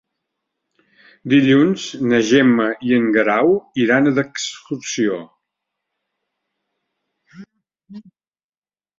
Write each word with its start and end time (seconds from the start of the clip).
Dilluns 1.33 1.83
na 2.13 2.21
Gemma 2.29 2.63
i 2.87 2.95
en 3.01 3.03
Guerau 3.17 3.53
iran 3.83 4.09
d'excursió. 4.19 5.19